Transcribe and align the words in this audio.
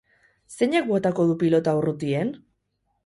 Zeinek 0.53 0.87
botako 0.87 1.27
du 1.33 1.35
pilota 1.43 1.77
urrutien? 1.83 2.33